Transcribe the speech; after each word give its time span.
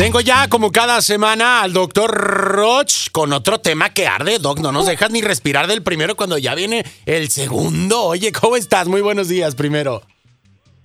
Tengo 0.00 0.22
ya 0.22 0.48
como 0.48 0.72
cada 0.72 1.02
semana 1.02 1.60
al 1.60 1.74
doctor 1.74 2.10
Roch 2.10 3.10
con 3.12 3.34
otro 3.34 3.60
tema 3.60 3.90
que 3.90 4.06
arde, 4.06 4.38
Doc. 4.38 4.58
No 4.58 4.72
nos 4.72 4.86
dejas 4.86 5.10
ni 5.10 5.20
respirar 5.20 5.66
del 5.66 5.82
primero 5.82 6.16
cuando 6.16 6.38
ya 6.38 6.54
viene 6.54 6.86
el 7.04 7.28
segundo. 7.28 8.04
Oye, 8.04 8.32
¿cómo 8.32 8.56
estás? 8.56 8.88
Muy 8.88 9.02
buenos 9.02 9.28
días 9.28 9.54
primero. 9.54 10.00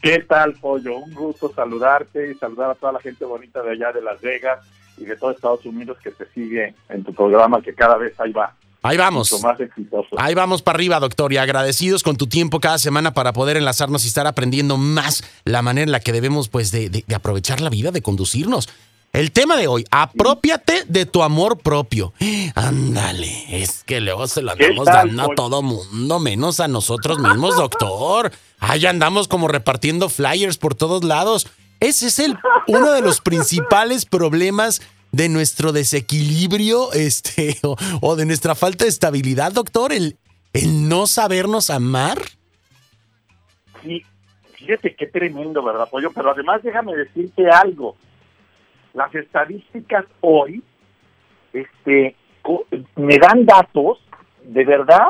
¿Qué 0.02 0.20
tal, 0.20 0.52
Pollo? 0.55 0.98
Un 0.98 1.14
gusto 1.14 1.50
saludarte 1.55 2.30
y 2.30 2.36
saludar 2.36 2.72
a 2.72 2.76
toda 2.76 2.91
la 2.91 3.00
gente 3.00 3.23
bonita 3.23 3.62
de 3.64 3.72
allá 3.72 3.94
de 3.94 4.02
Las 4.02 4.20
Vegas 4.20 4.59
y 4.98 5.05
de 5.05 5.16
todo 5.16 5.32
Estados 5.32 5.66
Unidos 5.66 5.98
que 6.04 6.12
te 6.12 6.26
sigue 6.34 6.76
en 6.90 7.05
tu 7.05 7.13
programa, 7.13 7.62
que 7.62 7.73
cada 7.73 7.95
vez 7.95 8.20
ahí 8.20 8.34
va. 8.34 8.54
Ahí 8.84 8.98
vamos. 8.98 9.32
Mucho 9.32 9.48
más 9.48 9.58
exitoso. 9.62 10.09
Ahí 10.18 10.36
vamos 10.36 10.62
para 10.62 10.76
arriba, 10.76 11.00
doctor, 11.00 11.32
y 11.32 11.38
agradecidos 11.38 12.04
con 12.04 12.18
tu 12.18 12.27
tiempo 12.27 12.59
cada 12.59 12.77
semana 12.80 13.13
para 13.13 13.32
poder 13.32 13.55
enlazarnos 13.55 14.04
y 14.04 14.09
estar 14.09 14.27
aprendiendo 14.27 14.76
más 14.76 15.23
la 15.45 15.62
manera 15.62 15.86
en 15.86 15.91
la 15.94 16.02
que 16.02 16.12
debemos, 16.12 16.50
pues, 16.50 16.72
de, 16.72 16.90
de- 16.90 17.05
de 17.08 17.16
aprovechar 17.16 17.62
la 17.62 17.70
vida, 17.70 17.91
de 17.91 18.02
conducirnos. 18.02 18.68
El 19.16 19.32
tema 19.32 19.55
de 19.55 19.68
hoy, 19.68 19.86
apropiate 19.92 20.84
de 20.90 21.05
tu 21.05 21.23
amor 21.23 21.60
propio. 21.60 22.12
Ándale, 22.54 23.46
es 23.50 23.86
que 23.86 24.02
luego 24.02 24.28
se 24.28 24.42
lo 24.42 24.54
¿Qué 24.58 24.66
andamos 24.66 24.86
dando 24.88 25.23
a 25.23 25.36
todo 25.36 25.62
mundo, 25.62 26.20
menos 26.20 26.60
a 26.60 26.68
nosotros 26.68 27.20
mismos, 27.20 27.56
doctor. 27.56 28.34
Ahí 28.59 28.86
andamos 28.86 29.30
como 29.30 29.48
repartiendo 29.48 30.09
flyers 30.09 30.58
por 30.58 30.76
todos 30.76 31.06
lados. 31.06 31.48
Ese 31.80 32.08
es 32.08 32.20
el, 32.20 32.38
uno 32.68 32.92
de 32.92 33.00
los 33.00 33.22
principales 33.22 34.06
problemas 34.06 34.82
de 35.14 35.30
nuestro 35.30 35.72
desequilibrio 35.72 36.92
este, 36.92 37.58
o, 37.64 37.78
o 38.02 38.18
de 38.18 38.26
nuestra 38.26 38.54
falta 38.54 38.84
de 38.84 38.90
estabilidad, 38.90 39.54
doctor, 39.54 39.94
el, 39.94 40.18
el 40.52 40.90
no 40.90 41.08
sabernos 41.08 41.70
amar. 41.70 42.22
Sí, 43.82 44.04
fíjate 44.56 44.94
qué 44.94 45.08
tremendo, 45.08 45.64
¿verdad, 45.64 45.88
Pollo? 45.89 46.11
Pero 46.11 46.32
además 46.32 46.61
déjame 46.64 46.94
decirte 46.98 47.50
algo. 47.50 47.95
Las 48.96 49.14
estadísticas 49.14 50.06
hoy 50.22 50.64
este, 51.54 52.16
me 52.96 53.18
dan 53.18 53.46
datos, 53.46 54.00
de 54.44 54.66
verdad, 54.66 55.10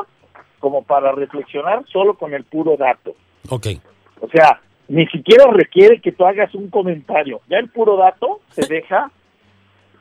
como 0.58 0.82
para 0.82 1.12
reflexionar 1.12 1.84
solo 1.86 2.14
con 2.14 2.34
el 2.34 2.44
puro 2.44 2.76
dato. 2.76 3.14
Ok. 3.48 3.68
O 4.20 4.28
sea, 4.28 4.60
ni 4.88 5.06
siquiera 5.06 5.46
requiere 5.52 6.00
que 6.00 6.12
tú 6.12 6.26
hagas 6.26 6.54
un 6.54 6.68
comentario. 6.68 7.40
Ya 7.48 7.58
el 7.58 7.70
puro 7.70 7.96
dato 7.96 8.40
se 8.50 8.66
deja 8.68 9.10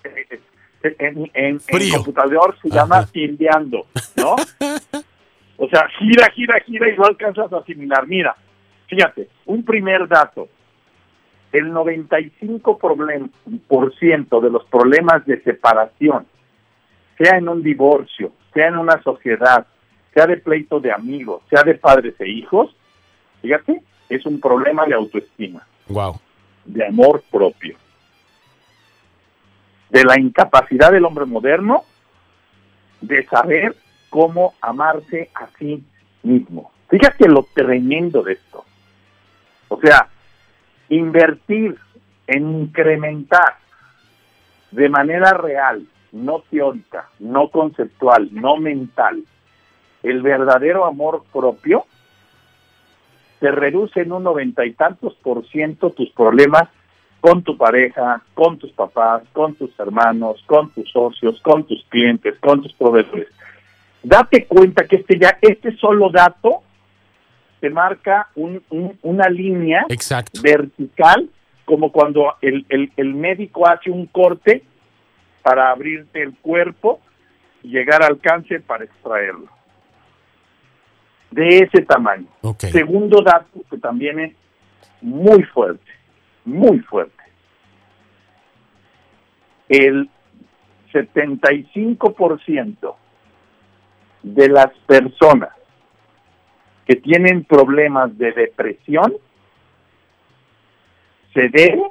eh, 0.03 0.39
eh, 0.83 0.95
en, 0.99 1.29
en, 1.33 1.59
en 1.67 1.89
computador, 1.91 2.57
se 2.61 2.69
llama 2.69 3.05
tildeando, 3.05 3.85
¿no? 4.17 4.35
O 5.57 5.69
sea, 5.69 5.87
gira, 5.97 6.29
gira, 6.31 6.59
gira 6.65 6.89
y 6.89 6.97
no 6.97 7.05
alcanzas 7.05 7.51
a 7.53 7.59
asimilar. 7.59 8.05
Mira, 8.07 8.35
fíjate, 8.87 9.29
un 9.45 9.63
primer 9.63 10.05
dato. 10.07 10.49
El 11.57 11.71
95% 11.71 12.77
problem- 12.77 13.29
por 13.67 13.95
ciento 13.95 14.41
de 14.41 14.49
los 14.49 14.65
problemas 14.65 15.25
de 15.25 15.41
separación, 15.41 16.25
sea 17.17 17.37
en 17.37 17.47
un 17.47 17.63
divorcio, 17.63 18.33
sea 18.53 18.67
en 18.67 18.77
una 18.77 19.01
sociedad, 19.01 19.65
sea 20.13 20.27
de 20.27 20.37
pleito 20.37 20.79
de 20.81 20.91
amigos, 20.91 21.43
sea 21.49 21.63
de 21.63 21.75
padres 21.75 22.15
e 22.19 22.27
hijos, 22.27 22.75
fíjate, 23.41 23.81
es 24.09 24.25
un 24.25 24.41
problema 24.41 24.85
de 24.85 24.95
autoestima, 24.95 25.65
Wow. 25.87 26.19
de 26.65 26.85
amor 26.87 27.23
propio, 27.31 27.77
de 29.89 30.03
la 30.03 30.19
incapacidad 30.19 30.91
del 30.91 31.05
hombre 31.05 31.25
moderno 31.25 31.83
de 32.99 33.25
saber 33.27 33.75
cómo 34.09 34.55
amarse 34.59 35.29
a 35.35 35.47
sí 35.57 35.83
mismo. 36.23 36.71
Fíjate 36.89 37.29
lo 37.29 37.47
tremendo 37.53 38.23
de 38.23 38.33
esto. 38.33 38.65
O 39.69 39.79
sea, 39.79 40.09
invertir 40.89 41.77
en 42.27 42.61
incrementar 42.61 43.57
de 44.71 44.89
manera 44.89 45.31
real, 45.33 45.85
no 46.11 46.43
teórica, 46.49 47.09
no 47.19 47.49
conceptual, 47.49 48.29
no 48.31 48.57
mental, 48.57 49.23
el 50.03 50.21
verdadero 50.21 50.85
amor 50.85 51.23
propio, 51.31 51.85
te 53.39 53.51
reduce 53.51 54.01
en 54.01 54.11
un 54.11 54.23
noventa 54.23 54.65
y 54.65 54.73
tantos 54.73 55.13
por 55.15 55.45
ciento 55.47 55.91
tus 55.91 56.09
problemas 56.11 56.69
con 57.19 57.43
tu 57.43 57.57
pareja, 57.57 58.21
con 58.33 58.57
tus 58.57 58.71
papás, 58.71 59.23
con 59.33 59.55
tus 59.55 59.77
hermanos, 59.79 60.43
con 60.45 60.69
tus 60.69 60.89
socios, 60.91 61.41
con 61.41 61.63
tus 61.65 61.83
clientes, 61.89 62.35
con 62.39 62.61
tus 62.61 62.73
proveedores. 62.73 63.29
Date 64.03 64.45
cuenta 64.45 64.85
que 64.85 64.97
este 64.97 65.17
ya, 65.17 65.37
este 65.41 65.75
solo 65.77 66.11
dato 66.11 66.61
marca 67.69 68.29
un- 68.35 68.61
un- 68.69 68.97
una 69.03 69.29
línea 69.29 69.85
Exacto. 69.89 70.41
vertical, 70.41 71.29
como 71.65 71.91
cuando 71.91 72.33
el, 72.41 72.65
el, 72.69 72.91
el 72.97 73.13
médico 73.15 73.67
hace 73.67 73.89
un 73.91 74.05
corte 74.07 74.63
para 75.43 75.69
abrirte 75.71 76.21
el 76.21 76.35
cuerpo 76.37 76.99
y 77.63 77.69
llegar 77.69 78.03
al 78.03 78.19
cáncer 78.19 78.61
para 78.63 78.83
extraerlo. 78.85 79.47
De 81.31 81.59
ese 81.59 81.81
tamaño. 81.83 82.27
Segundo 82.59 83.21
dato 83.21 83.61
que 83.69 83.77
también 83.77 84.19
es 84.19 84.33
muy 85.01 85.43
fuerte, 85.43 85.91
muy 86.45 86.79
fuerte. 86.79 87.13
El 89.67 90.09
75% 90.93 92.95
de 94.23 94.47
las 94.49 94.71
personas 94.87 95.49
que 96.85 96.95
tienen 96.95 97.43
problemas 97.43 98.17
de 98.17 98.31
depresión 98.31 99.13
se 101.33 101.49
debe 101.49 101.83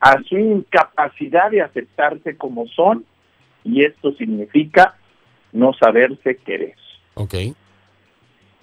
a 0.00 0.20
su 0.22 0.36
incapacidad 0.38 1.50
de 1.50 1.62
aceptarse 1.62 2.36
como 2.36 2.66
son 2.68 3.04
y 3.64 3.84
esto 3.84 4.12
significa 4.14 4.94
no 5.52 5.74
saberse 5.74 6.36
querer. 6.36 6.76
Ok. 7.14 7.34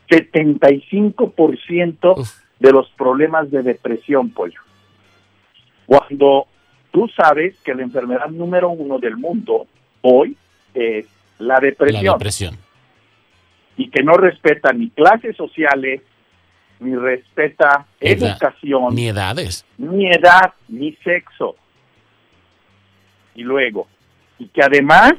75% 0.09 2.17
Uf. 2.17 2.31
de 2.59 2.71
los 2.71 2.89
problemas 2.91 3.51
de 3.51 3.61
depresión, 3.61 4.29
pollo. 4.31 4.61
Cuando 5.85 6.47
tú 6.91 7.09
sabes 7.15 7.57
que 7.63 7.75
la 7.75 7.83
enfermedad 7.83 8.29
número 8.29 8.69
uno 8.69 8.99
del 8.99 9.17
mundo 9.17 9.67
hoy 10.01 10.37
es 10.73 11.05
la 11.39 11.55
La 11.55 11.59
depresión 11.59 12.13
depresión. 12.13 12.57
Y 13.77 13.89
que 13.89 14.03
no 14.03 14.13
respeta 14.13 14.73
ni 14.73 14.89
clases 14.89 15.35
sociales, 15.35 16.01
ni 16.79 16.95
respeta 16.95 17.85
Edad. 17.99 18.29
educación, 18.31 18.95
Ni 18.95 19.07
edades. 19.07 19.65
ni 19.77 20.07
edad, 20.11 20.53
ni 20.67 20.93
sexo. 21.03 21.55
Y 23.35 23.43
luego, 23.43 23.87
y 24.39 24.47
que 24.47 24.63
además 24.63 25.13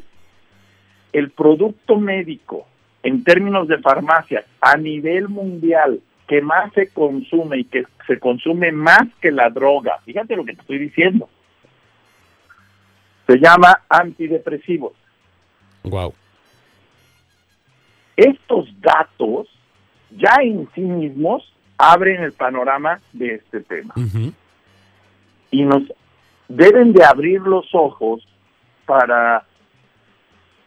el 1.13 1.31
producto 1.31 1.97
médico 1.99 2.67
en 3.03 3.23
términos 3.25 3.69
de 3.69 3.79
farmacias 3.79 4.45
a 4.61 4.77
nivel 4.77 5.29
mundial 5.29 6.01
que 6.27 6.43
más 6.43 6.73
se 6.75 6.89
consume 6.89 7.59
y 7.59 7.65
que 7.65 7.85
se 8.07 8.19
consume 8.19 8.71
más 8.73 9.03
que 9.21 9.31
la 9.31 9.49
droga, 9.51 9.99
fíjate 10.05 10.37
lo 10.37 10.45
que 10.45 10.55
te 10.55 10.61
estoy 10.61 10.79
diciendo, 10.79 11.29
se 13.27 13.39
llama 13.39 13.81
antidepresivos. 13.89 14.93
Wow. 15.85 16.13
Estos 18.19 18.69
datos 18.81 19.47
ya 20.11 20.39
en 20.43 20.69
sí 20.75 20.81
mismos 20.81 21.55
abren 21.77 22.21
el 22.25 22.33
panorama 22.33 22.99
de 23.12 23.37
este 23.37 23.61
tema. 23.61 23.95
Y 25.53 25.62
nos 25.65 25.84
deben 26.49 26.93
de 26.93 27.05
abrir 27.05 27.41
los 27.43 27.73
ojos 27.73 28.27
para 28.87 29.45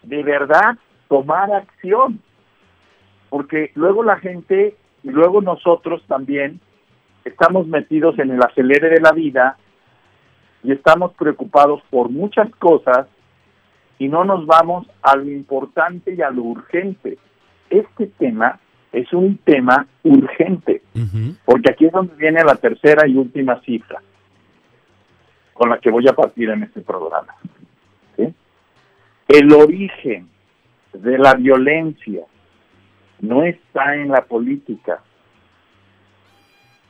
de 0.03 0.23
verdad 0.23 0.77
tomar 1.09 1.51
acción. 1.51 2.21
Porque 3.29 3.71
luego 3.75 4.01
la 4.01 4.15
gente 4.15 4.77
y 5.03 5.09
luego 5.09 5.41
nosotros 5.41 6.01
también 6.07 6.61
estamos 7.25 7.67
metidos 7.67 8.17
en 8.17 8.31
el 8.31 8.41
acelere 8.41 8.91
de 8.91 9.01
la 9.01 9.11
vida 9.11 9.57
y 10.63 10.71
estamos 10.71 11.11
preocupados 11.15 11.81
por 11.89 12.09
muchas 12.09 12.49
cosas 12.55 13.07
y 13.99 14.07
no 14.07 14.23
nos 14.23 14.45
vamos 14.45 14.87
a 15.01 15.17
lo 15.17 15.29
importante 15.29 16.13
y 16.13 16.21
a 16.21 16.29
lo 16.29 16.43
urgente. 16.43 17.17
Este 17.71 18.05
tema 18.05 18.59
es 18.91 19.11
un 19.13 19.37
tema 19.37 19.87
urgente. 20.03 20.83
Porque 21.45 21.71
aquí 21.71 21.85
es 21.85 21.91
donde 21.91 22.13
viene 22.15 22.43
la 22.43 22.55
tercera 22.55 23.07
y 23.07 23.15
última 23.15 23.59
cifra 23.61 24.01
con 25.53 25.69
la 25.69 25.79
que 25.79 25.91
voy 25.91 26.07
a 26.07 26.13
partir 26.13 26.49
en 26.49 26.63
este 26.63 26.81
programa. 26.81 27.35
¿sí? 28.15 28.33
El 29.27 29.53
origen 29.53 30.27
de 30.91 31.17
la 31.17 31.35
violencia 31.35 32.23
no 33.19 33.43
está 33.43 33.95
en 33.95 34.09
la 34.09 34.25
política, 34.25 35.01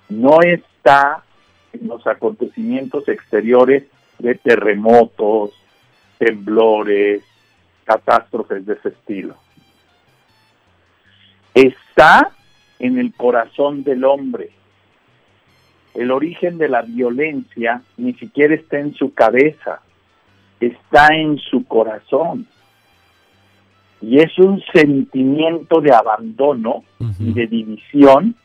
no 0.09 0.41
está 0.41 1.23
en 1.73 1.87
los 1.87 2.07
acontecimientos 2.07 3.07
exteriores 3.09 3.83
de 4.19 4.35
terremotos, 4.35 5.51
temblores, 6.17 7.23
catástrofes 7.83 8.65
de 8.65 8.73
ese 8.73 8.89
estilo. 8.89 9.35
Está 11.53 12.31
en 12.79 12.97
el 12.97 13.13
corazón 13.13 13.83
del 13.83 14.03
hombre 14.05 14.51
el 15.93 16.11
origen 16.11 16.57
de 16.57 16.69
la 16.69 16.81
violencia 16.81 17.81
ni 17.97 18.13
siquiera 18.13 18.55
está 18.55 18.79
en 18.79 18.93
su 18.93 19.13
cabeza, 19.13 19.81
está 20.59 21.07
en 21.13 21.37
su 21.37 21.65
corazón. 21.65 22.47
Y 24.01 24.19
es 24.19 24.37
un 24.39 24.61
sentimiento 24.73 25.81
de 25.81 25.93
abandono 25.93 26.83
y 27.19 27.33
de 27.33 27.45
división 27.45 28.35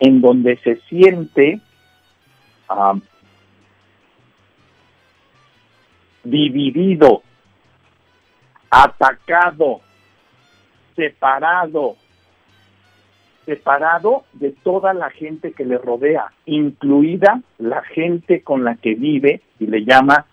en 0.00 0.20
donde 0.20 0.56
se 0.58 0.76
siente 0.88 1.60
um, 2.68 3.00
dividido, 6.24 7.22
atacado, 8.70 9.80
separado, 10.96 11.96
separado 13.46 14.24
de 14.34 14.50
toda 14.50 14.92
la 14.92 15.08
gente 15.10 15.52
que 15.52 15.64
le 15.64 15.78
rodea, 15.78 16.32
incluida 16.44 17.40
la 17.58 17.82
gente 17.82 18.42
con 18.42 18.64
la 18.64 18.74
que 18.74 18.94
vive 18.94 19.40
y 19.58 19.66
le 19.66 19.84
llama 19.84 20.26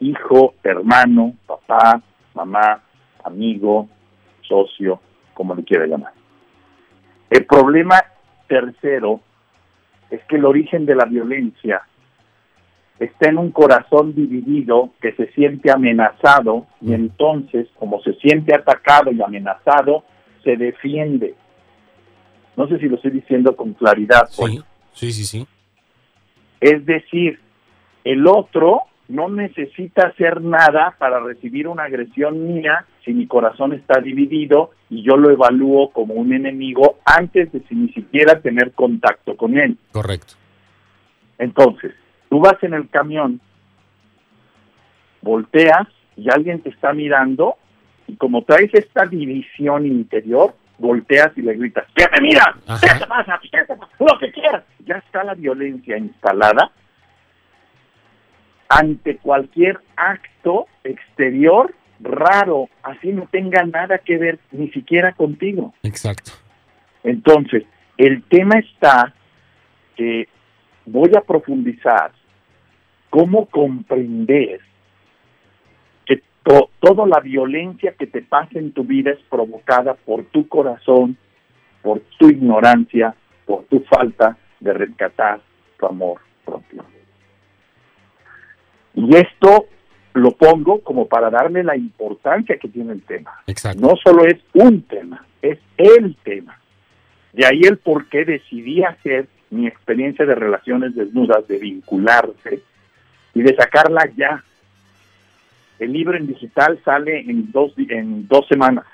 hijo, 0.00 0.54
hermano, 0.62 1.34
papá, 1.46 2.00
mamá, 2.34 2.80
amigo, 3.24 3.88
socio, 4.42 5.00
como 5.34 5.54
le 5.54 5.64
quiera 5.64 5.86
llamar. 5.86 6.12
El 7.30 7.44
problema 7.46 7.96
tercero 8.46 9.20
es 10.10 10.22
que 10.24 10.36
el 10.36 10.44
origen 10.44 10.86
de 10.86 10.94
la 10.94 11.04
violencia 11.04 11.82
está 12.98 13.28
en 13.28 13.38
un 13.38 13.50
corazón 13.50 14.14
dividido 14.14 14.90
que 15.00 15.12
se 15.12 15.32
siente 15.32 15.70
amenazado 15.70 16.66
y 16.80 16.92
entonces, 16.92 17.68
como 17.78 18.00
se 18.02 18.14
siente 18.14 18.54
atacado 18.54 19.10
y 19.10 19.22
amenazado, 19.22 20.04
se 20.44 20.56
defiende. 20.56 21.34
No 22.56 22.68
sé 22.68 22.78
si 22.78 22.88
lo 22.88 22.96
estoy 22.96 23.12
diciendo 23.12 23.56
con 23.56 23.72
claridad. 23.74 24.28
Sí, 24.30 24.62
sí, 24.92 25.12
sí, 25.12 25.24
sí. 25.24 25.46
Es 26.60 26.84
decir, 26.86 27.40
el 28.04 28.26
otro 28.26 28.82
no 29.08 29.28
necesita 29.28 30.06
hacer 30.06 30.40
nada 30.40 30.94
para 30.98 31.20
recibir 31.20 31.68
una 31.68 31.84
agresión 31.84 32.54
mía 32.54 32.86
si 33.04 33.12
mi 33.12 33.26
corazón 33.26 33.72
está 33.72 34.00
dividido 34.00 34.70
y 34.88 35.02
yo 35.02 35.16
lo 35.16 35.30
evalúo 35.30 35.90
como 35.90 36.14
un 36.14 36.32
enemigo 36.32 36.98
antes 37.04 37.52
de 37.52 37.62
ni 37.70 37.92
siquiera 37.92 38.40
tener 38.40 38.72
contacto 38.72 39.36
con 39.36 39.58
él. 39.58 39.76
Correcto. 39.92 40.34
Entonces, 41.38 41.92
tú 42.30 42.40
vas 42.40 42.62
en 42.62 42.74
el 42.74 42.88
camión, 42.88 43.40
volteas 45.20 45.88
y 46.16 46.30
alguien 46.30 46.60
te 46.60 46.70
está 46.70 46.92
mirando 46.92 47.56
y 48.06 48.16
como 48.16 48.44
traes 48.44 48.72
esta 48.72 49.06
división 49.06 49.86
interior, 49.86 50.54
volteas 50.82 51.30
y 51.36 51.42
le 51.42 51.54
gritas, 51.54 51.86
¿qué 51.94 52.04
me 52.12 52.20
miras? 52.20 52.54
¿Qué 52.80 52.98
te 52.98 53.06
pasa? 53.06 53.40
¿Qué 53.40 53.64
te 53.64 53.76
pasa? 53.76 53.92
Lo 53.98 54.18
que 54.18 54.32
quieras. 54.32 54.64
Ya 54.84 54.96
está 54.96 55.24
la 55.24 55.34
violencia 55.34 55.96
instalada 55.96 56.70
ante 58.68 59.16
cualquier 59.18 59.80
acto 59.96 60.66
exterior 60.82 61.74
raro, 62.00 62.68
así 62.82 63.12
no 63.12 63.28
tenga 63.30 63.64
nada 63.64 63.98
que 63.98 64.18
ver 64.18 64.40
ni 64.50 64.70
siquiera 64.70 65.12
contigo. 65.12 65.72
Exacto. 65.84 66.32
Entonces, 67.04 67.64
el 67.96 68.22
tema 68.24 68.58
está 68.58 69.14
que 69.96 70.28
voy 70.86 71.10
a 71.16 71.20
profundizar 71.20 72.10
cómo 73.10 73.46
comprender 73.46 74.60
que 76.44 76.60
toda 76.80 77.06
la 77.06 77.20
violencia 77.20 77.94
que 77.98 78.06
te 78.06 78.22
pasa 78.22 78.58
en 78.58 78.72
tu 78.72 78.84
vida 78.84 79.12
es 79.12 79.18
provocada 79.30 79.94
por 79.94 80.24
tu 80.24 80.48
corazón, 80.48 81.16
por 81.82 82.00
tu 82.18 82.28
ignorancia, 82.28 83.14
por 83.46 83.64
tu 83.64 83.80
falta 83.80 84.36
de 84.60 84.72
rescatar 84.72 85.40
tu 85.78 85.86
amor 85.86 86.20
propio. 86.44 86.84
Y 88.94 89.16
esto 89.16 89.66
lo 90.14 90.32
pongo 90.32 90.80
como 90.82 91.06
para 91.06 91.30
darle 91.30 91.64
la 91.64 91.76
importancia 91.76 92.58
que 92.58 92.68
tiene 92.68 92.92
el 92.92 93.02
tema. 93.02 93.32
Exacto. 93.46 93.80
No 93.80 93.94
solo 93.96 94.24
es 94.26 94.38
un 94.54 94.82
tema, 94.82 95.26
es 95.40 95.58
el 95.76 96.16
tema. 96.22 96.58
De 97.32 97.46
ahí 97.46 97.62
el 97.62 97.78
por 97.78 98.08
qué 98.08 98.24
decidí 98.24 98.82
hacer 98.84 99.26
mi 99.50 99.66
experiencia 99.66 100.26
de 100.26 100.34
relaciones 100.34 100.94
desnudas, 100.94 101.46
de 101.48 101.58
vincularse 101.58 102.62
y 103.34 103.42
de 103.42 103.54
sacarla 103.54 104.10
ya. 104.16 104.44
El 105.82 105.92
libro 105.92 106.16
en 106.16 106.28
digital 106.28 106.78
sale 106.84 107.22
en 107.28 107.50
dos, 107.50 107.72
en 107.76 108.28
dos 108.28 108.46
semanas. 108.46 108.84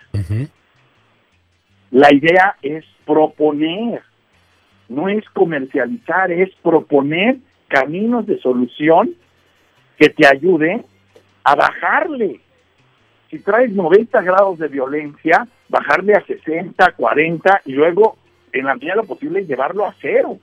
La 1.91 2.15
idea 2.15 2.57
es 2.63 2.83
proponer, 3.05 4.01
no 4.89 5.11
es 5.11 5.29
comercializar, 5.35 6.33
es 6.33 6.49
proponer 6.63 7.37
caminos 7.69 8.27
de 8.27 8.39
solución 8.41 9.11
que 9.99 10.09
te 10.09 10.27
ayude 10.27 10.83
a 11.45 11.55
bajarle. 11.55 12.41
Si 13.31 13.39
traes 13.41 13.71
90 13.71 14.23
grados 14.23 14.59
de 14.59 14.69
violencia, 14.69 15.47
bajarle 15.69 16.15
a 16.15 16.25
60, 16.25 16.93
40 16.93 17.63
y 17.67 17.73
luego, 17.73 18.17
en 18.51 18.65
la 18.65 18.75
medida 18.77 18.93
de 18.93 19.03
lo 19.03 19.05
posible, 19.05 19.45
llevarlo 19.45 19.85
a 19.85 19.95
cero. 20.01 20.39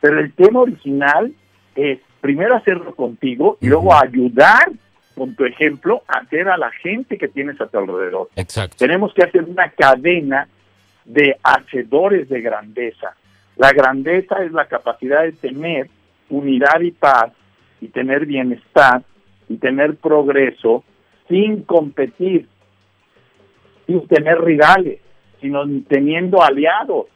Pero 0.00 0.20
el 0.20 0.32
tema 0.34 0.60
original 0.60 1.34
es 1.74 1.98
primero 2.20 2.54
hacerlo 2.54 2.94
contigo 2.94 3.58
y 3.60 3.66
luego 3.66 3.92
ayudar 3.92 4.70
con 5.16 5.34
tu 5.34 5.44
ejemplo 5.44 6.02
hacer 6.06 6.48
a 6.48 6.58
la 6.58 6.70
gente 6.70 7.16
que 7.16 7.28
tienes 7.28 7.60
a 7.60 7.66
tu 7.66 7.78
alrededor. 7.78 8.28
Exacto. 8.36 8.76
Tenemos 8.78 9.14
que 9.14 9.24
hacer 9.24 9.44
una 9.44 9.70
cadena 9.70 10.46
de 11.04 11.36
hacedores 11.42 12.28
de 12.28 12.40
grandeza. 12.42 13.14
La 13.56 13.72
grandeza 13.72 14.44
es 14.44 14.52
la 14.52 14.66
capacidad 14.66 15.22
de 15.22 15.32
tener 15.32 15.88
unidad 16.28 16.80
y 16.80 16.90
paz 16.90 17.32
y 17.80 17.88
tener 17.88 18.26
bienestar 18.26 19.02
y 19.48 19.56
tener 19.56 19.96
progreso 19.96 20.84
sin 21.28 21.62
competir, 21.62 22.46
sin 23.86 24.06
tener 24.08 24.38
rivales, 24.40 25.00
sino 25.40 25.64
teniendo 25.88 26.42
aliados. 26.42 27.06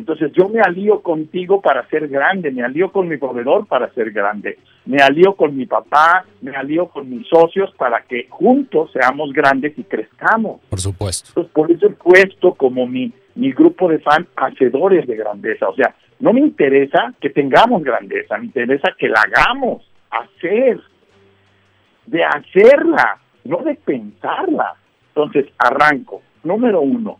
Entonces 0.00 0.32
yo 0.32 0.48
me 0.48 0.60
alío 0.60 1.02
contigo 1.02 1.60
para 1.60 1.86
ser 1.88 2.08
grande, 2.08 2.50
me 2.50 2.62
alío 2.62 2.90
con 2.90 3.06
mi 3.06 3.18
proveedor 3.18 3.66
para 3.66 3.92
ser 3.92 4.10
grande, 4.12 4.58
me 4.86 4.96
alío 5.02 5.34
con 5.34 5.54
mi 5.54 5.66
papá, 5.66 6.24
me 6.40 6.56
alío 6.56 6.86
con 6.86 7.10
mis 7.10 7.28
socios 7.28 7.70
para 7.76 8.00
que 8.04 8.26
juntos 8.30 8.90
seamos 8.92 9.30
grandes 9.34 9.78
y 9.78 9.84
crezcamos. 9.84 10.62
Por 10.70 10.80
supuesto. 10.80 11.28
Entonces 11.28 11.52
por 11.52 11.70
eso 11.70 11.86
he 11.86 11.90
puesto 11.90 12.54
como 12.54 12.86
mi, 12.86 13.12
mi 13.34 13.52
grupo 13.52 13.90
de 13.90 13.98
fans 13.98 14.26
hacedores 14.36 15.06
de 15.06 15.16
grandeza. 15.16 15.68
O 15.68 15.74
sea, 15.74 15.94
no 16.18 16.32
me 16.32 16.40
interesa 16.40 17.12
que 17.20 17.28
tengamos 17.28 17.82
grandeza, 17.82 18.38
me 18.38 18.46
interesa 18.46 18.94
que 18.98 19.08
la 19.08 19.20
hagamos, 19.20 19.86
hacer, 20.10 20.80
de 22.06 22.24
hacerla, 22.24 23.18
no 23.44 23.58
de 23.58 23.74
pensarla. 23.74 24.76
Entonces, 25.08 25.44
arranco. 25.58 26.22
Número 26.42 26.80
uno, 26.80 27.18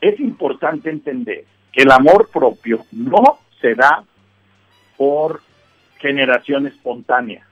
es 0.00 0.18
importante 0.20 0.90
entender 0.90 1.44
que 1.72 1.82
el 1.82 1.90
amor 1.90 2.28
propio 2.32 2.84
no 2.92 3.38
se 3.60 3.74
da 3.74 4.04
por 4.96 5.40
generación 5.98 6.66
espontánea. 6.66 7.46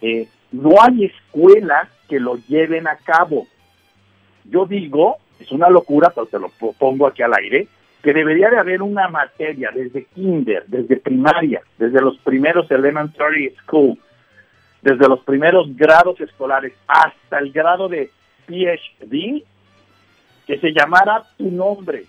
Eh, 0.00 0.28
no 0.52 0.80
hay 0.80 1.06
escuelas 1.06 1.88
que 2.08 2.20
lo 2.20 2.36
lleven 2.48 2.86
a 2.86 2.96
cabo. 2.96 3.46
Yo 4.44 4.66
digo, 4.66 5.16
es 5.40 5.50
una 5.50 5.68
locura, 5.68 6.10
pero 6.14 6.26
te 6.26 6.38
lo 6.38 6.50
pongo 6.78 7.06
aquí 7.06 7.22
al 7.22 7.34
aire, 7.34 7.68
que 8.02 8.12
debería 8.12 8.50
de 8.50 8.58
haber 8.58 8.82
una 8.82 9.08
materia 9.08 9.70
desde 9.74 10.04
kinder, 10.04 10.64
desde 10.66 10.96
primaria, 10.96 11.62
desde 11.78 12.00
los 12.00 12.16
primeros 12.18 12.70
elementary 12.70 13.52
school, 13.62 13.98
desde 14.82 15.08
los 15.08 15.20
primeros 15.24 15.74
grados 15.74 16.20
escolares 16.20 16.72
hasta 16.86 17.38
el 17.38 17.50
grado 17.50 17.88
de 17.88 18.10
PhD, 18.46 19.42
que 20.46 20.58
se 20.58 20.72
llamara 20.72 21.22
tu 21.36 21.50
nombre. 21.50 22.04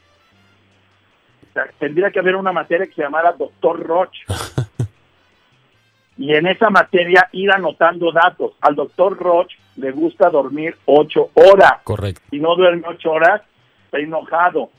O 1.49 1.53
sea, 1.53 1.65
tendría 1.79 2.11
que 2.11 2.19
haber 2.19 2.35
una 2.35 2.51
materia 2.51 2.85
que 2.85 2.93
se 2.93 3.01
llamara 3.01 3.33
Doctor 3.33 3.81
Roche. 3.81 4.23
y 6.17 6.33
en 6.33 6.47
esa 6.47 6.69
materia 6.69 7.29
ir 7.31 7.51
anotando 7.51 8.11
datos. 8.11 8.53
Al 8.61 8.75
doctor 8.75 9.17
Roche 9.17 9.57
le 9.77 9.91
gusta 9.91 10.29
dormir 10.29 10.75
ocho 10.85 11.29
horas. 11.33 11.81
Correcto. 11.83 12.21
Si 12.29 12.39
no 12.39 12.55
duerme 12.55 12.83
ocho 12.87 13.11
horas, 13.11 13.41
está 13.85 13.99
enojado. 13.99 14.71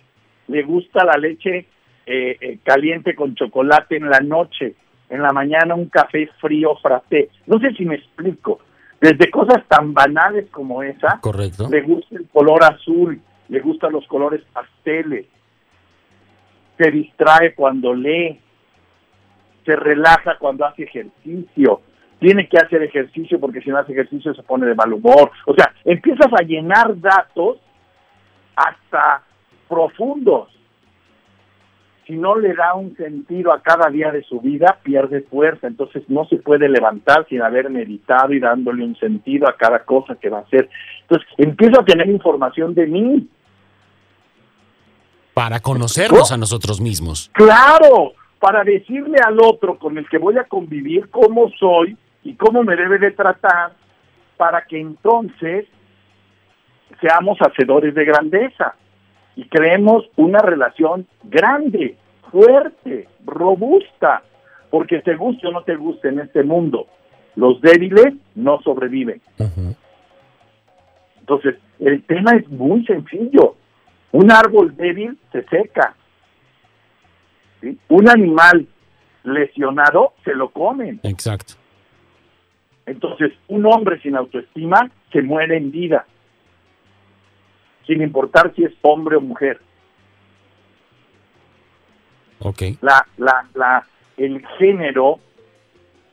Le 0.48 0.62
gusta 0.62 1.04
la 1.04 1.16
leche 1.16 1.66
eh, 2.06 2.36
eh, 2.40 2.58
caliente 2.62 3.14
con 3.14 3.34
chocolate 3.34 3.96
en 3.96 4.08
la 4.08 4.20
noche. 4.20 4.74
En 5.10 5.22
la 5.22 5.32
mañana 5.32 5.74
un 5.74 5.88
café 5.88 6.28
frío 6.40 6.76
frappé. 6.76 7.30
No 7.46 7.58
sé 7.58 7.72
si 7.74 7.84
me 7.84 7.96
explico. 7.96 8.60
Desde 9.00 9.30
cosas 9.30 9.64
tan 9.68 9.94
banales 9.94 10.50
como 10.50 10.82
esa, 10.82 11.20
Correcto. 11.20 11.68
le 11.70 11.82
gusta 11.82 12.16
el 12.16 12.26
color 12.28 12.64
azul, 12.64 13.20
le 13.48 13.60
gustan 13.60 13.92
los 13.92 14.06
colores 14.06 14.42
pasteles, 14.52 15.26
se 16.76 16.90
distrae 16.90 17.54
cuando 17.54 17.94
lee, 17.94 18.40
se 19.64 19.76
relaja 19.76 20.38
cuando 20.38 20.64
hace 20.64 20.84
ejercicio, 20.84 21.82
tiene 22.18 22.48
que 22.48 22.58
hacer 22.58 22.82
ejercicio 22.82 23.38
porque 23.38 23.60
si 23.60 23.70
no 23.70 23.78
hace 23.78 23.92
ejercicio 23.92 24.34
se 24.34 24.42
pone 24.42 24.66
de 24.66 24.74
mal 24.74 24.92
humor. 24.92 25.30
O 25.46 25.54
sea, 25.54 25.72
empiezas 25.84 26.32
a 26.32 26.42
llenar 26.42 26.98
datos 27.00 27.58
hasta 28.56 29.22
profundos. 29.68 30.48
si 32.06 32.16
no 32.16 32.36
le 32.36 32.54
da 32.54 32.74
un 32.74 32.96
sentido 32.96 33.52
a 33.52 33.60
cada 33.60 33.90
día 33.90 34.10
de 34.10 34.22
su 34.22 34.40
vida, 34.40 34.78
pierde 34.82 35.20
fuerza. 35.20 35.66
Entonces 35.66 36.02
no 36.08 36.24
se 36.24 36.38
puede 36.38 36.66
levantar 36.66 37.26
sin 37.28 37.42
haber 37.42 37.68
meditado 37.68 38.32
y 38.32 38.40
dándole 38.40 38.82
un 38.82 38.96
sentido 38.96 39.46
a 39.46 39.58
cada 39.58 39.84
cosa 39.84 40.14
que 40.14 40.30
va 40.30 40.38
a 40.38 40.42
hacer. 40.42 40.70
Entonces 41.02 41.28
empiezo 41.36 41.80
a 41.80 41.84
tener 41.84 42.08
información 42.08 42.74
de 42.74 42.86
mí. 42.86 43.28
Para 45.38 45.60
conocernos 45.60 46.32
a 46.32 46.36
nosotros 46.36 46.80
mismos. 46.80 47.30
Claro, 47.32 48.12
para 48.40 48.64
decirle 48.64 49.18
al 49.24 49.38
otro 49.40 49.78
con 49.78 49.96
el 49.96 50.08
que 50.08 50.18
voy 50.18 50.36
a 50.36 50.42
convivir 50.42 51.10
cómo 51.10 51.48
soy 51.60 51.96
y 52.24 52.34
cómo 52.34 52.64
me 52.64 52.74
debe 52.74 52.98
de 52.98 53.12
tratar, 53.12 53.70
para 54.36 54.62
que 54.62 54.80
entonces 54.80 55.66
seamos 57.00 57.38
hacedores 57.40 57.94
de 57.94 58.04
grandeza 58.04 58.74
y 59.36 59.44
creemos 59.44 60.06
una 60.16 60.40
relación 60.40 61.06
grande, 61.22 61.96
fuerte, 62.32 63.06
robusta, 63.24 64.24
porque 64.70 65.02
te 65.02 65.14
guste 65.14 65.46
o 65.46 65.52
no 65.52 65.62
te 65.62 65.76
guste 65.76 66.08
en 66.08 66.18
este 66.18 66.42
mundo, 66.42 66.88
los 67.36 67.60
débiles 67.60 68.12
no 68.34 68.60
sobreviven. 68.62 69.22
Entonces, 71.20 71.54
el 71.78 72.02
tema 72.02 72.32
es 72.32 72.48
muy 72.48 72.84
sencillo. 72.86 73.54
Un 74.12 74.30
árbol 74.32 74.76
débil 74.76 75.18
se 75.32 75.42
seca. 75.44 75.94
Un 77.88 78.08
animal 78.08 78.66
lesionado 79.24 80.14
se 80.24 80.34
lo 80.34 80.50
comen. 80.50 81.00
Exacto. 81.02 81.54
Entonces, 82.86 83.32
un 83.48 83.66
hombre 83.66 84.00
sin 84.00 84.16
autoestima 84.16 84.90
se 85.12 85.22
muere 85.22 85.56
en 85.56 85.70
vida 85.70 86.06
sin 87.88 88.02
importar 88.02 88.52
si 88.54 88.64
es 88.64 88.72
hombre 88.82 89.16
o 89.16 89.20
mujer. 89.20 89.58
Okay. 92.38 92.78
La, 92.82 93.04
la, 93.16 93.48
la, 93.54 93.86
el 94.16 94.46
género, 94.58 95.18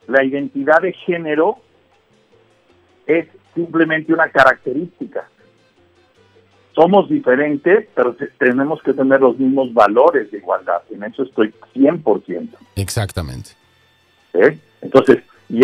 la 0.08 0.24
identidad 0.24 0.82
de 0.82 0.94
género 0.94 1.58
es 3.06 3.28
simplemente 3.54 4.12
una 4.14 4.30
característica. 4.30 5.30
Somos 6.76 7.08
diferentes, 7.10 7.88
pero 7.96 8.16
tenemos 8.38 8.82
que 8.84 8.94
tener 8.94 9.22
los 9.22 9.40
mismos 9.40 9.74
valores 9.74 10.30
de 10.30 10.40
igualdad. 10.40 10.82
En 10.92 11.04
eso 11.04 11.24
estoy 11.24 11.54
100%. 11.74 12.50
Exactamente. 12.76 13.52
¿Eh? 14.34 14.60
Entonces, 14.82 15.24
y 15.48 15.62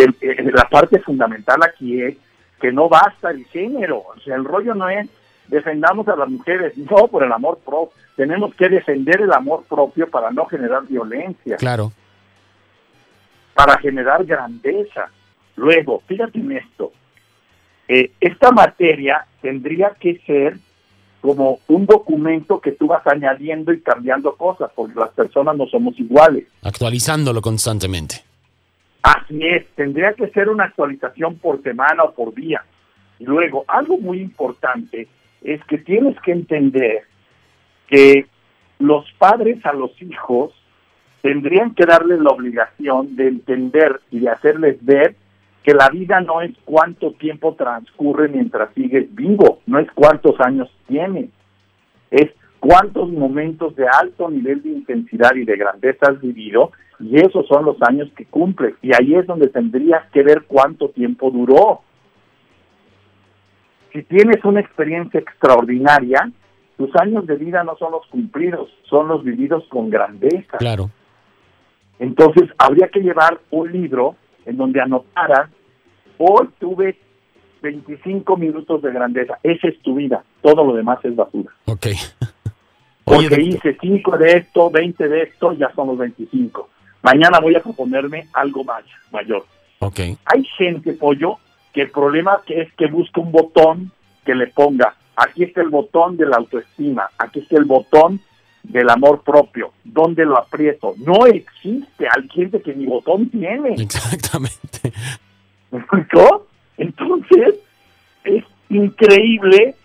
la 0.52 0.70
parte 0.70 1.00
fundamental 1.00 1.62
aquí 1.64 2.02
es 2.02 2.16
que 2.62 2.72
no 2.72 2.88
basta 2.88 3.30
el 3.32 3.44
género. 3.46 3.98
O 4.16 4.20
sea, 4.24 4.36
el 4.36 4.46
rollo 4.46 4.74
no 4.74 4.88
es 4.88 5.10
defendamos 5.52 6.08
a 6.08 6.16
las 6.16 6.30
mujeres, 6.30 6.76
no 6.78 7.08
por 7.08 7.24
el 7.24 7.32
amor 7.32 7.60
propio. 7.60 7.94
Tenemos 8.16 8.56
que 8.56 8.70
defender 8.70 9.22
el 9.22 9.34
amor 9.34 9.66
propio 9.68 10.10
para 10.10 10.32
no 10.32 10.46
generar 10.46 10.88
violencia. 10.88 11.58
Claro. 11.58 11.92
Para 13.54 13.78
generar 13.80 14.24
grandeza. 14.24 15.10
Luego, 15.58 16.02
fíjate 16.08 16.40
en 16.40 16.54
esto. 16.54 16.94
Eh, 17.88 18.12
esta 18.22 18.52
materia 18.52 19.26
tendría 19.42 19.92
que 20.00 20.20
ser 20.26 20.58
como 21.22 21.60
un 21.68 21.86
documento 21.86 22.60
que 22.60 22.72
tú 22.72 22.88
vas 22.88 23.06
añadiendo 23.06 23.72
y 23.72 23.80
cambiando 23.82 24.36
cosas, 24.36 24.72
porque 24.76 25.00
las 25.00 25.12
personas 25.12 25.56
no 25.56 25.68
somos 25.68 25.98
iguales. 26.00 26.46
Actualizándolo 26.64 27.42
constantemente. 27.42 28.24
Así 29.04 29.40
es, 29.46 29.66
tendría 29.76 30.14
que 30.14 30.28
ser 30.30 30.50
una 30.50 30.66
actualización 30.66 31.38
por 31.38 31.62
semana 31.62 32.04
o 32.04 32.14
por 32.14 32.34
día. 32.34 32.64
Y 33.20 33.26
luego, 33.26 33.64
algo 33.68 33.98
muy 33.98 34.20
importante 34.20 35.08
es 35.44 35.64
que 35.66 35.78
tienes 35.78 36.20
que 36.22 36.32
entender 36.32 37.04
que 37.88 38.26
los 38.80 39.06
padres 39.20 39.64
a 39.66 39.74
los 39.74 39.92
hijos 40.02 40.52
tendrían 41.22 41.76
que 41.76 41.86
darles 41.86 42.20
la 42.20 42.32
obligación 42.32 43.16
de 43.16 43.28
entender 43.28 44.02
y 44.10 44.20
de 44.20 44.30
hacerles 44.30 44.84
ver 44.84 45.16
que 45.64 45.74
la 45.74 45.90
vida 45.90 46.22
no 46.22 46.42
es 46.42 46.52
cuánto 46.66 47.12
tiempo 47.14 47.56
transcurre 47.56 48.28
mientras 48.28 48.74
sigues 48.74 49.14
vivo, 49.14 49.60
no 49.68 49.80
es 49.80 49.90
cuántos 49.94 50.40
años 50.40 50.70
tienes, 50.88 51.30
es 52.10 52.32
cuántos 52.60 53.10
momentos 53.10 53.76
de 53.76 53.86
alto 53.88 54.30
nivel 54.30 54.64
de 54.64 54.70
intensidad 54.70 55.36
y 55.36 55.46
de 55.46 55.58
grandeza 55.58 56.12
has 56.12 56.22
vivido 56.22 56.72
y 57.00 57.16
esos 57.18 57.48
son 57.48 57.66
los 57.66 57.78
años 57.82 58.10
que 58.16 58.26
cumples 58.26 58.76
y 58.82 58.92
ahí 58.94 59.16
es 59.16 59.26
donde 59.26 59.48
tendrías 59.48 60.10
que 60.12 60.24
ver 60.24 60.44
cuánto 60.48 60.90
tiempo 60.90 61.32
duró 61.32 61.82
si 63.92 64.04
tienes 64.04 64.44
una 64.46 64.62
experiencia 64.62 65.20
extraordinaria, 65.20 66.32
tus 66.78 66.90
años 66.96 67.28
de 67.28 67.36
vida 67.36 67.64
no 67.64 67.76
son 67.78 67.92
los 67.92 68.06
cumplidos, 68.08 68.70
son 68.90 69.08
los 69.08 69.24
vividos 69.24 69.64
con 69.70 69.90
grandeza. 69.90 70.58
Claro. 70.58 70.90
Entonces, 72.00 72.50
habría 72.58 72.88
que 72.88 73.02
llevar 73.02 73.40
un 73.52 73.72
libro 73.72 74.16
en 74.46 74.58
donde 74.58 74.82
anotara, 74.82 75.50
hoy 76.18 76.50
tuve 76.60 76.98
25 77.62 78.38
minutos 78.38 78.82
de 78.82 78.92
grandeza, 78.92 79.38
esa 79.44 79.68
es 79.68 79.80
tu 79.82 79.96
vida, 79.96 80.24
todo 80.42 80.64
lo 80.66 80.74
demás 80.74 81.00
es 81.04 81.16
basura. 81.16 81.52
Ok. 81.66 81.88
Porque 83.04 83.42
hice 83.42 83.78
5 83.80 84.18
de 84.18 84.38
esto, 84.38 84.70
20 84.70 85.08
de 85.08 85.24
esto, 85.24 85.54
ya 85.54 85.72
son 85.76 85.88
los 85.88 85.98
25. 85.98 86.70
Mañana 87.02 87.40
voy 87.40 87.56
a 87.56 87.62
proponerme 87.62 88.28
algo 88.34 88.64
más, 88.64 88.84
mayor. 89.12 89.46
Ok. 89.80 90.00
Hay 90.26 90.44
gente, 90.58 90.94
pollo, 90.94 91.38
que 91.74 91.82
el 91.82 91.92
problema 91.92 92.40
es 92.48 92.72
que 92.74 92.88
busca 92.88 93.20
un 93.20 93.32
botón 93.32 93.92
que 94.26 94.36
le 94.36 94.48
ponga, 94.48 94.96
aquí 95.16 95.44
está 95.44 95.62
el 95.62 95.70
botón 95.70 96.18
de 96.18 96.28
la 96.28 96.38
autoestima, 96.38 97.10
aquí 97.18 97.40
está 97.40 97.58
el 97.58 97.66
botón 97.66 98.22
del 98.64 98.90
amor 98.90 99.24
propio, 99.24 99.74
¿dónde 99.84 100.26
lo 100.26 100.38
aprieto? 100.38 100.94
No 100.98 101.26
existe 101.26 102.08
alguien 102.08 102.52
que 102.52 102.76
ni 102.76 102.86
botón 102.86 103.30
tiene. 103.30 103.74
Exactamente. 103.78 104.94
¿Me 105.72 105.84
Entonces, 106.78 107.56
es 108.24 108.44
increíble 108.70 109.76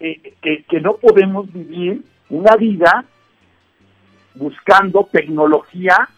eh, 0.00 0.34
que, 0.42 0.64
que 0.64 0.80
no 0.80 0.94
podemos 0.96 1.52
vivir 1.52 2.02
una 2.30 2.56
vida 2.56 3.04
buscando 4.34 5.08
tecnología 5.12 6.08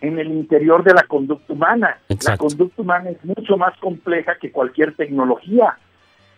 en 0.00 0.18
el 0.18 0.28
interior 0.28 0.82
de 0.82 0.94
la 0.94 1.04
conducta 1.04 1.52
humana. 1.52 1.98
La 2.24 2.36
conducta 2.36 2.82
humana 2.82 3.10
es 3.10 3.24
mucho 3.24 3.56
más 3.56 3.76
compleja 3.78 4.36
que 4.40 4.50
cualquier 4.50 4.94
tecnología. 4.94 5.76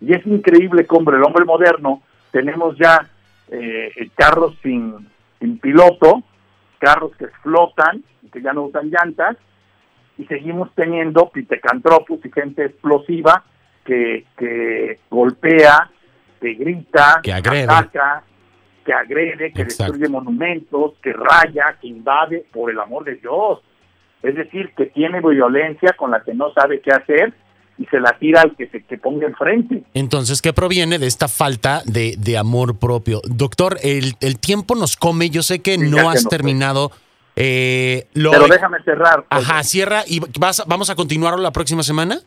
Y 0.00 0.12
es 0.12 0.24
increíble 0.26 0.86
que, 0.86 0.94
hombre, 0.94 1.16
el 1.16 1.22
hombre 1.22 1.44
moderno, 1.44 2.02
tenemos 2.30 2.76
ya 2.76 3.08
eh, 3.54 4.10
carros 4.16 4.56
sin, 4.62 5.08
sin 5.38 5.58
piloto, 5.58 6.22
carros 6.78 7.12
que 7.16 7.28
flotan 7.42 8.02
y 8.22 8.28
que 8.28 8.42
ya 8.42 8.52
no 8.52 8.64
usan 8.64 8.90
llantas, 8.90 9.36
y 10.16 10.24
seguimos 10.26 10.72
teniendo 10.74 11.28
pitecantropus 11.30 12.24
y 12.24 12.30
gente 12.30 12.66
explosiva 12.66 13.44
que, 13.84 14.26
que 14.36 15.00
golpea, 15.10 15.90
que 16.40 16.54
grita, 16.54 17.20
que 17.22 17.32
agrede. 17.32 17.64
ataca, 17.64 18.22
que 18.84 18.92
agrede, 18.92 19.52
que 19.52 19.64
destruye 19.64 20.08
monumentos, 20.08 20.94
que 21.02 21.12
raya, 21.12 21.76
que 21.80 21.88
invade, 21.88 22.46
por 22.52 22.70
el 22.70 22.78
amor 22.78 23.04
de 23.04 23.16
Dios. 23.16 23.60
Es 24.22 24.34
decir, 24.34 24.72
que 24.76 24.86
tiene 24.86 25.20
violencia 25.20 25.92
con 25.96 26.10
la 26.10 26.22
que 26.22 26.34
no 26.34 26.52
sabe 26.52 26.80
qué 26.80 26.90
hacer 26.90 27.34
y 27.78 27.86
se 27.86 27.98
la 27.98 28.16
tira 28.18 28.42
al 28.42 28.56
que 28.56 28.68
se 28.68 28.82
que 28.82 28.98
ponga 28.98 29.26
enfrente. 29.26 29.82
Entonces, 29.94 30.40
¿qué 30.40 30.52
proviene 30.52 30.98
de 30.98 31.06
esta 31.06 31.28
falta 31.28 31.82
de, 31.84 32.14
de 32.18 32.38
amor 32.38 32.78
propio? 32.78 33.20
Doctor, 33.24 33.78
el, 33.82 34.14
el, 34.20 34.38
tiempo 34.38 34.74
nos 34.74 34.96
come. 34.96 35.30
Yo 35.30 35.42
sé 35.42 35.60
que 35.60 35.78
no 35.78 36.08
has 36.08 36.28
terminado. 36.28 36.90
Eh, 37.36 38.06
lo... 38.14 38.30
Pero 38.30 38.46
déjame 38.46 38.82
cerrar. 38.84 39.24
Ajá, 39.28 39.62
cierra 39.64 40.02
y 40.06 40.20
vas, 40.38 40.62
vamos 40.66 40.90
a 40.90 40.94
continuar 40.94 41.38
la 41.38 41.50
próxima 41.50 41.82
semana. 41.82 42.18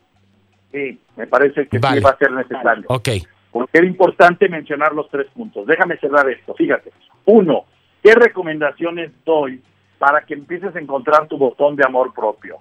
Sí, 0.72 1.00
me 1.16 1.28
parece 1.28 1.68
que 1.68 1.78
sí 1.78 2.00
va 2.02 2.10
a 2.10 2.18
ser 2.18 2.32
necesario. 2.32 2.84
Ok 2.90 3.10
porque 3.58 3.80
era 3.80 3.88
importante 3.88 4.50
mencionar 4.50 4.94
los 4.94 5.10
tres 5.10 5.26
puntos. 5.34 5.66
Déjame 5.66 5.98
cerrar 5.98 6.30
esto. 6.30 6.54
Fíjate. 6.54 6.92
Uno, 7.26 7.66
¿qué 8.04 8.14
recomendaciones 8.14 9.12
doy 9.26 9.62
para 9.98 10.22
que 10.22 10.36
empieces 10.36 10.76
a 10.76 10.80
encontrar 10.80 11.28
tu 11.28 11.40
botón 11.40 11.76
de 11.76 11.84
amor 11.84 12.14
propio? 12.14 12.58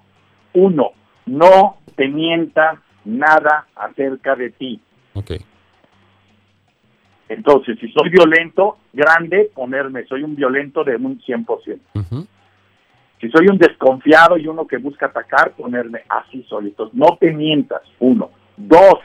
Uno, 0.53 0.93
no 1.27 1.77
te 1.95 2.07
mienta 2.07 2.81
nada 3.05 3.67
acerca 3.75 4.35
de 4.35 4.49
ti. 4.51 4.81
Ok. 5.13 5.31
Entonces, 7.29 7.77
si 7.79 7.89
soy 7.91 8.09
violento, 8.09 8.77
grande, 8.93 9.51
ponerme, 9.53 10.05
soy 10.05 10.23
un 10.23 10.35
violento 10.35 10.83
de 10.83 10.95
un 10.95 11.19
100%. 11.19 11.79
Si 13.19 13.29
soy 13.29 13.47
un 13.47 13.57
desconfiado 13.57 14.37
y 14.37 14.47
uno 14.47 14.67
que 14.67 14.77
busca 14.77 15.07
atacar, 15.07 15.51
ponerme 15.53 16.03
así 16.07 16.43
solitos. 16.43 16.93
No 16.93 17.17
te 17.19 17.33
mientas, 17.33 17.81
uno. 17.99 18.29
Dos, 18.55 18.99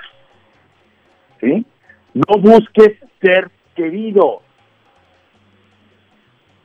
¿sí? 1.41 1.65
No 2.15 2.39
busques 2.39 2.99
ser 3.21 3.51
querido. 3.75 4.43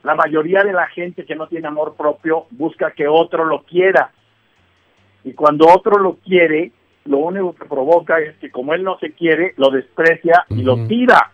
La 0.02 0.14
mayoría 0.14 0.62
de 0.62 0.72
la 0.72 0.86
gente 0.88 1.24
que 1.24 1.34
no 1.34 1.48
tiene 1.48 1.68
amor 1.68 1.94
propio 1.96 2.46
busca 2.50 2.92
que 2.92 3.08
otro 3.08 3.44
lo 3.44 3.62
quiera. 3.62 4.12
Y 5.28 5.34
cuando 5.34 5.66
otro 5.68 5.98
lo 5.98 6.14
quiere, 6.24 6.72
lo 7.04 7.18
único 7.18 7.54
que 7.54 7.66
provoca 7.66 8.18
es 8.18 8.34
que 8.38 8.50
como 8.50 8.72
él 8.72 8.82
no 8.82 8.98
se 8.98 9.12
quiere, 9.12 9.52
lo 9.58 9.68
desprecia 9.68 10.46
y 10.48 10.62
lo 10.62 10.86
tira. 10.86 11.32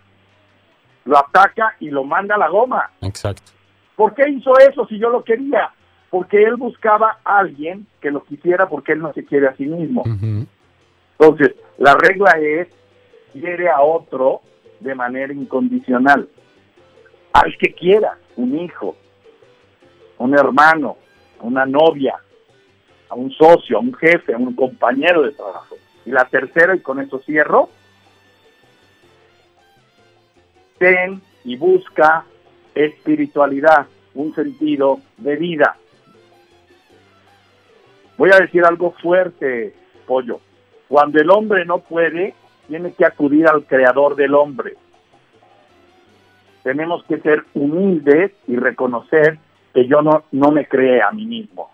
Lo 1.05 1.17
ataca 1.17 1.77
y 1.79 1.91
lo 1.91 2.03
manda 2.03 2.35
a 2.35 2.39
la 2.39 2.49
goma. 2.49 2.91
Exacto. 3.03 3.53
¿Por 3.95 4.13
qué 4.15 4.29
hizo 4.29 4.59
eso 4.59 4.85
si 4.89 4.99
yo 4.99 5.11
lo 5.11 5.23
quería? 5.23 5.71
Porque 6.11 6.43
él 6.43 6.57
buscaba 6.57 7.19
a 7.25 7.39
alguien 7.39 7.87
que 8.01 8.11
lo 8.11 8.25
quisiera 8.25 8.69
porque 8.69 8.95
él 8.95 8.99
no 8.99 9.13
se 9.13 9.25
quiere 9.25 9.47
a 9.47 9.55
sí 9.55 9.67
mismo. 9.67 10.03
Entonces, 11.17 11.55
la 11.79 11.95
regla 11.95 12.33
es, 12.41 12.67
quiere 13.33 13.69
a 13.71 13.81
otro 13.81 14.41
de 14.81 14.97
manera 14.97 15.33
incondicional. 15.33 16.29
Al 17.33 17.57
que 17.59 17.73
quiera, 17.75 18.19
un 18.35 18.59
hijo, 18.59 18.97
un 20.19 20.35
hermano, 20.35 20.97
una 21.43 21.65
novia, 21.65 22.17
a 23.15 23.17
un 23.17 23.31
socio, 23.31 23.77
a 23.77 23.81
un 23.81 23.95
jefe, 23.95 24.35
a 24.35 24.37
un 24.37 24.55
compañero 24.55 25.23
de 25.23 25.31
trabajo. 25.31 25.77
Y 26.05 26.11
la 26.11 26.25
tercera, 26.25 26.75
y 26.75 26.81
con 26.81 27.01
eso 27.01 27.21
cierro, 27.21 27.69
ten 30.79 31.23
y 31.45 31.57
busca 31.57 32.25
espiritualidad, 32.75 33.87
un 34.15 34.35
sentido 34.35 34.99
de 35.19 35.37
vida. 35.37 35.77
Voy 38.19 38.31
a 38.33 38.41
decir 38.41 38.65
algo 38.65 38.93
fuerte, 39.01 39.75
pollo. 40.07 40.41
Cuando 40.89 41.21
el 41.21 41.31
hombre 41.31 41.65
no 41.65 41.79
puede, 41.79 42.35
tiene 42.67 42.93
que 42.95 43.05
acudir 43.05 43.47
al 43.47 43.65
creador 43.65 44.17
del 44.17 44.35
hombre. 44.35 44.75
Tenemos 46.65 47.05
que 47.05 47.21
ser 47.21 47.45
humildes 47.55 48.33
y 48.49 48.57
reconocer 48.57 49.39
que 49.73 49.87
yo 49.87 50.03
no, 50.03 50.25
no 50.33 50.51
me 50.51 50.67
creé 50.67 51.01
a 51.01 51.13
mí 51.13 51.27
mismo. 51.27 51.74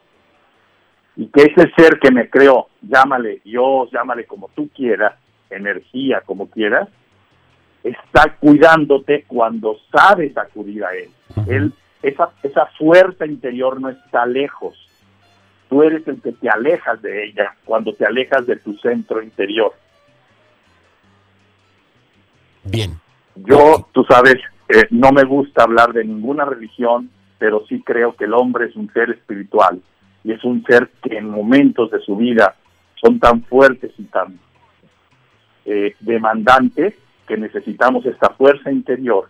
Y 1.20 1.26
que 1.26 1.42
ese 1.42 1.70
ser 1.76 1.98
que 2.00 2.10
me 2.10 2.30
creó, 2.30 2.68
llámale 2.80 3.42
Dios, 3.44 3.90
llámale 3.92 4.24
como 4.24 4.48
tú 4.54 4.70
quieras, 4.74 5.16
energía, 5.50 6.22
como 6.24 6.48
quieras, 6.48 6.88
está 7.84 8.36
cuidándote 8.40 9.24
cuando 9.26 9.76
sabes 9.92 10.34
acudir 10.38 10.82
a 10.82 10.94
Él. 10.94 11.10
Él 11.46 11.74
esa, 12.02 12.30
esa 12.42 12.64
fuerza 12.78 13.26
interior 13.26 13.78
no 13.82 13.90
está 13.90 14.24
lejos. 14.24 14.74
Tú 15.68 15.82
eres 15.82 16.08
el 16.08 16.22
que 16.22 16.32
te 16.32 16.48
alejas 16.48 17.02
de 17.02 17.26
ella 17.26 17.54
cuando 17.66 17.92
te 17.92 18.06
alejas 18.06 18.46
de 18.46 18.56
tu 18.56 18.78
centro 18.78 19.22
interior. 19.22 19.74
Bien. 22.64 22.98
Yo, 23.34 23.86
tú 23.92 24.04
sabes, 24.04 24.36
eh, 24.70 24.86
no 24.88 25.12
me 25.12 25.24
gusta 25.24 25.64
hablar 25.64 25.92
de 25.92 26.02
ninguna 26.02 26.46
religión, 26.46 27.10
pero 27.38 27.66
sí 27.66 27.82
creo 27.82 28.16
que 28.16 28.24
el 28.24 28.32
hombre 28.32 28.68
es 28.68 28.76
un 28.76 28.90
ser 28.94 29.10
espiritual 29.10 29.82
y 30.24 30.32
es 30.32 30.44
un 30.44 30.62
ser 30.64 30.90
que 31.02 31.16
en 31.16 31.30
momentos 31.30 31.90
de 31.90 32.00
su 32.00 32.16
vida 32.16 32.54
son 33.02 33.18
tan 33.18 33.42
fuertes 33.44 33.92
y 33.98 34.04
tan 34.04 34.38
eh, 35.64 35.94
demandantes 36.00 36.94
que 37.26 37.36
necesitamos 37.36 38.04
esta 38.06 38.30
fuerza 38.30 38.70
interior 38.70 39.28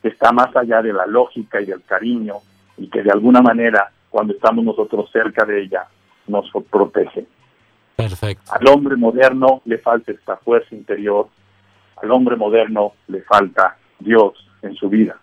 que 0.00 0.08
está 0.08 0.32
más 0.32 0.54
allá 0.56 0.82
de 0.82 0.92
la 0.92 1.06
lógica 1.06 1.60
y 1.60 1.66
del 1.66 1.82
cariño 1.82 2.36
y 2.76 2.88
que 2.88 3.02
de 3.02 3.10
alguna 3.10 3.40
manera 3.40 3.90
cuando 4.10 4.34
estamos 4.34 4.64
nosotros 4.64 5.10
cerca 5.12 5.44
de 5.44 5.62
ella 5.62 5.86
nos 6.26 6.50
protege. 6.70 7.26
Perfecto. 7.96 8.52
Al 8.52 8.68
hombre 8.68 8.96
moderno 8.96 9.62
le 9.64 9.78
falta 9.78 10.12
esta 10.12 10.36
fuerza 10.36 10.74
interior, 10.74 11.28
al 12.02 12.10
hombre 12.10 12.36
moderno 12.36 12.94
le 13.08 13.22
falta 13.22 13.76
Dios 13.98 14.34
en 14.62 14.74
su 14.74 14.88
vida. 14.88 15.16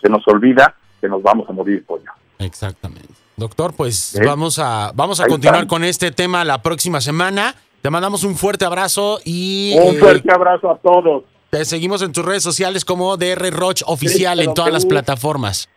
Se 0.00 0.08
nos 0.08 0.26
olvida 0.28 0.74
que 1.00 1.08
nos 1.08 1.22
vamos 1.22 1.48
a 1.48 1.52
morir, 1.52 1.84
pollo. 1.84 2.10
Exactamente. 2.38 3.13
Doctor, 3.36 3.74
pues 3.76 4.20
vamos 4.24 4.60
a, 4.60 4.92
vamos 4.94 5.20
a 5.20 5.26
continuar 5.26 5.66
con 5.66 5.82
este 5.82 6.12
tema 6.12 6.44
la 6.44 6.62
próxima 6.62 7.00
semana. 7.00 7.54
Te 7.82 7.90
mandamos 7.90 8.22
un 8.24 8.36
fuerte 8.36 8.64
abrazo 8.64 9.18
y... 9.24 9.74
Un 9.76 9.96
eh, 9.96 9.98
fuerte 9.98 10.32
abrazo 10.32 10.70
a 10.70 10.78
todos. 10.78 11.24
Te 11.50 11.64
seguimos 11.64 12.00
en 12.02 12.12
tus 12.12 12.24
redes 12.24 12.44
sociales 12.44 12.84
como 12.84 13.16
DR 13.16 13.50
Roch 13.50 13.82
Oficial 13.86 14.40
en 14.40 14.54
todas 14.54 14.72
las 14.72 14.86
plataformas. 14.86 15.68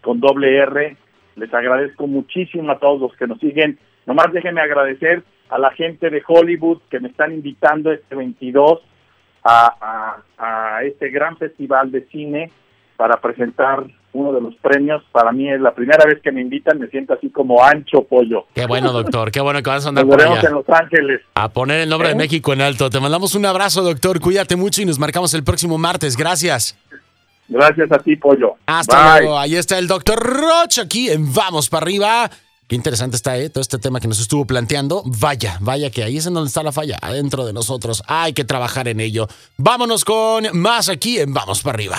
con 0.00 0.20
doble 0.20 0.56
R. 0.56 0.96
Les 1.36 1.52
agradezco 1.52 2.06
muchísimo 2.06 2.72
a 2.72 2.78
todos 2.78 3.00
los 3.00 3.14
que 3.16 3.26
nos 3.26 3.38
siguen. 3.40 3.78
Nomás 4.06 4.32
déjenme 4.32 4.62
agradecer 4.62 5.22
a 5.50 5.58
la 5.58 5.70
gente 5.72 6.08
de 6.10 6.22
Hollywood 6.26 6.80
que 6.90 7.00
me 7.00 7.08
están 7.08 7.32
invitando 7.32 7.92
este 7.92 8.14
22 8.14 8.80
a, 9.44 10.16
a 10.38 10.82
este 10.84 11.10
gran 11.10 11.36
festival 11.36 11.92
de 11.92 12.06
cine 12.08 12.50
para 12.96 13.20
presentar 13.20 13.84
uno 14.12 14.32
de 14.32 14.40
los 14.40 14.54
premios. 14.56 15.02
Para 15.12 15.32
mí 15.32 15.50
es 15.50 15.60
la 15.60 15.74
primera 15.74 16.04
vez 16.06 16.20
que 16.22 16.32
me 16.32 16.40
invitan, 16.40 16.78
me 16.78 16.86
siento 16.88 17.12
así 17.14 17.28
como 17.30 17.62
ancho 17.62 18.04
pollo. 18.04 18.46
Qué 18.54 18.66
bueno, 18.66 18.92
doctor, 18.92 19.30
qué 19.30 19.40
bueno 19.40 19.62
que 19.62 19.70
vas 19.70 19.84
a 19.84 19.88
andar 19.90 20.06
por 20.06 20.20
allá. 20.22 20.40
en 20.40 20.54
Los 20.54 20.68
Ángeles. 20.68 21.20
A 21.34 21.48
poner 21.48 21.80
el 21.80 21.88
nombre 21.88 22.08
de 22.08 22.14
¿Eh? 22.14 22.18
México 22.18 22.52
en 22.52 22.60
alto. 22.62 22.88
Te 22.90 23.00
mandamos 23.00 23.34
un 23.34 23.44
abrazo, 23.44 23.82
doctor. 23.82 24.20
Cuídate 24.20 24.56
mucho 24.56 24.82
y 24.82 24.86
nos 24.86 24.98
marcamos 24.98 25.34
el 25.34 25.44
próximo 25.44 25.76
martes. 25.78 26.16
Gracias. 26.16 26.78
Gracias 27.48 27.92
a 27.92 27.98
ti, 27.98 28.16
pollo. 28.16 28.54
Hasta 28.66 29.18
luego. 29.18 29.38
Ahí 29.38 29.56
está 29.56 29.78
el 29.78 29.86
doctor 29.86 30.18
Roche 30.18 30.80
aquí 30.80 31.10
en 31.10 31.34
Vamos 31.34 31.68
para 31.68 31.84
arriba. 31.84 32.30
Qué 32.66 32.76
interesante 32.76 33.16
está 33.16 33.36
¿eh? 33.36 33.50
todo 33.50 33.60
este 33.60 33.78
tema 33.78 34.00
que 34.00 34.08
nos 34.08 34.20
estuvo 34.20 34.46
planteando. 34.46 35.02
Vaya, 35.04 35.58
vaya 35.60 35.90
que 35.90 36.02
ahí 36.02 36.16
es 36.16 36.26
en 36.26 36.34
donde 36.34 36.48
está 36.48 36.62
la 36.62 36.72
falla, 36.72 36.98
adentro 37.00 37.44
de 37.44 37.52
nosotros. 37.52 38.02
Hay 38.06 38.32
que 38.32 38.44
trabajar 38.44 38.88
en 38.88 39.00
ello. 39.00 39.28
Vámonos 39.58 40.04
con 40.04 40.46
más 40.58 40.88
aquí 40.88 41.18
en 41.18 41.34
Vamos 41.34 41.62
para 41.62 41.76
arriba. 41.76 41.98